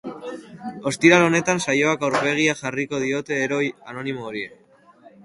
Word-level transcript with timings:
Ostiral 0.91 1.25
honetan 1.25 1.61
saioak 1.65 2.05
aurpegia 2.07 2.55
jarriko 2.63 3.03
die 3.05 3.39
heroi 3.43 3.61
anonimo 3.93 4.25
horiei. 4.31 4.51